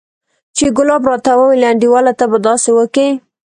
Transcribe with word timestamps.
چې 0.55 0.65
ګلاب 0.77 1.03
راته 1.09 1.31
وويل 1.39 1.63
انډيواله 1.71 2.13
ته 2.19 2.25
به 2.31 2.37
داسې 2.47 2.69
وکې. 2.77 3.07